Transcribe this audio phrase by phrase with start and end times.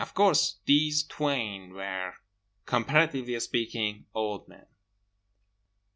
[0.01, 2.15] Of course these twain were,
[2.65, 4.65] comparatively speaking, old men….